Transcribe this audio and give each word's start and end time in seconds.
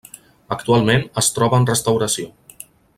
Actualment 0.55 1.05
es 1.23 1.29
troba 1.37 1.61
en 1.61 1.69
restauració. 1.73 2.31